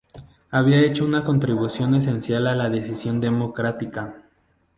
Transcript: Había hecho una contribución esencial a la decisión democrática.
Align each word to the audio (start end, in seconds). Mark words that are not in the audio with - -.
Había 0.49 0.79
hecho 0.79 1.05
una 1.05 1.23
contribución 1.23 1.93
esencial 1.93 2.47
a 2.47 2.55
la 2.55 2.71
decisión 2.71 3.21
democrática. 3.21 4.15